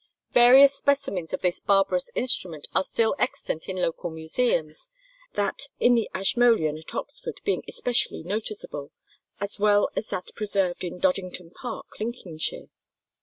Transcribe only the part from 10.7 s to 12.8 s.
in Doddington Park, Lincolnshire.